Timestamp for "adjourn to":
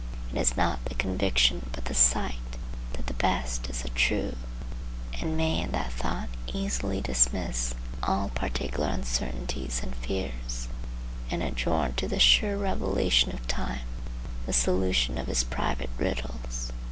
11.43-12.07